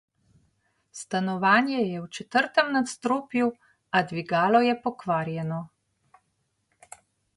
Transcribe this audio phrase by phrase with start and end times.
[0.99, 3.51] Stanovanje je v četrtem nadstropju,
[3.91, 5.63] a dvigalo je pokvarjeno...